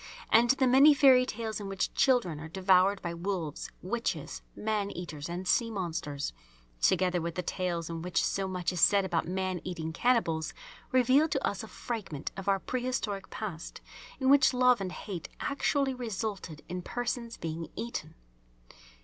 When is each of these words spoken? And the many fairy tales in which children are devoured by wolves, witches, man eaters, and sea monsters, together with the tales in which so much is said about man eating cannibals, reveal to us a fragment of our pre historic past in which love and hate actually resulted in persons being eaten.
And 0.31 0.49
the 0.49 0.65
many 0.65 0.95
fairy 0.95 1.27
tales 1.27 1.59
in 1.59 1.67
which 1.69 1.93
children 1.93 2.39
are 2.39 2.47
devoured 2.47 2.99
by 3.03 3.13
wolves, 3.13 3.69
witches, 3.83 4.41
man 4.55 4.89
eaters, 4.89 5.29
and 5.29 5.47
sea 5.47 5.69
monsters, 5.69 6.33
together 6.81 7.21
with 7.21 7.35
the 7.35 7.43
tales 7.43 7.87
in 7.87 8.01
which 8.01 8.25
so 8.25 8.47
much 8.47 8.73
is 8.73 8.81
said 8.81 9.05
about 9.05 9.27
man 9.27 9.61
eating 9.63 9.93
cannibals, 9.93 10.55
reveal 10.91 11.27
to 11.27 11.47
us 11.47 11.61
a 11.61 11.67
fragment 11.67 12.31
of 12.35 12.47
our 12.49 12.57
pre 12.57 12.81
historic 12.81 13.29
past 13.29 13.79
in 14.19 14.27
which 14.31 14.55
love 14.55 14.81
and 14.81 14.91
hate 14.91 15.29
actually 15.39 15.93
resulted 15.93 16.63
in 16.67 16.81
persons 16.81 17.37
being 17.37 17.67
eaten. 17.75 18.15